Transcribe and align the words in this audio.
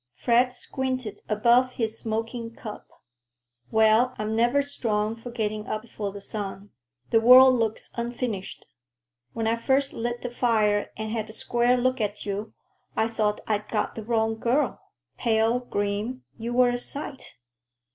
Fred 0.15 0.51
squinted 0.51 1.21
above 1.29 1.73
his 1.73 1.99
smoking 1.99 2.55
cup. 2.55 2.89
"Well, 3.69 4.15
I 4.17 4.23
am 4.23 4.35
never 4.35 4.63
strong 4.63 5.15
for 5.15 5.29
getting 5.29 5.67
up 5.67 5.83
before 5.83 6.11
the 6.11 6.19
sun. 6.19 6.71
The 7.11 7.19
world 7.21 7.53
looks 7.53 7.91
unfurnished. 7.93 8.65
When 9.33 9.45
I 9.45 9.55
first 9.57 9.93
lit 9.93 10.23
the 10.23 10.31
fire 10.31 10.89
and 10.97 11.11
had 11.11 11.29
a 11.29 11.33
square 11.33 11.77
look 11.77 12.01
at 12.01 12.25
you, 12.25 12.51
I 12.97 13.07
thought 13.09 13.41
I'd 13.45 13.67
got 13.69 13.93
the 13.93 14.01
wrong 14.03 14.39
girl. 14.39 14.81
Pale, 15.19 15.59
grim—you 15.69 16.51
were 16.51 16.69
a 16.69 16.79
sight!" 16.79 17.35